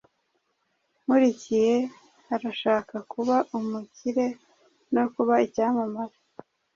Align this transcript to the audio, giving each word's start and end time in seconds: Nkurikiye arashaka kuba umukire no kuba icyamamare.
Nkurikiye 1.03 1.75
arashaka 2.35 2.95
kuba 3.11 3.35
umukire 3.57 4.27
no 4.93 5.03
kuba 5.13 5.33
icyamamare. 5.45 6.17